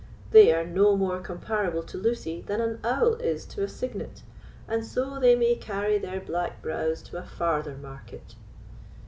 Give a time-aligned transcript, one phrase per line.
[0.31, 4.23] They are no more comparable to Lucy than an owl is to a cygnet,
[4.67, 8.33] and so they may carry their black brows to a farther market."